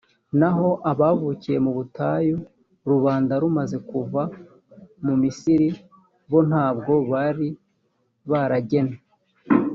[0.39, 2.37] naho abavukiye mu butayu,
[2.91, 4.21] rubanda rumaze kuva
[5.05, 5.69] mu misiri,
[6.29, 7.47] bo nta bwo bari
[8.31, 8.97] baragenywe.